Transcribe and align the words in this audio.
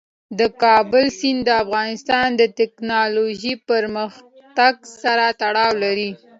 د 0.39 0.41
کابل 0.63 1.05
سیند 1.19 1.41
د 1.45 1.49
افغانستان 1.63 2.27
د 2.41 2.41
تکنالوژۍ 2.59 3.53
پرمختګ 3.69 4.73
سره 5.01 5.25
تړاو 5.41 5.71
لري. 5.83 6.11